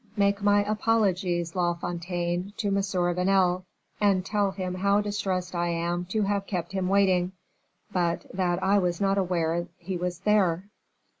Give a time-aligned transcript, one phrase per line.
[0.17, 2.73] Make my apologies, La Fontaine, to M.
[2.77, 3.65] Vanel,
[3.99, 7.33] and tell him how distressed I am to have kept him waiting,
[7.93, 10.63] but that I was not aware he was there."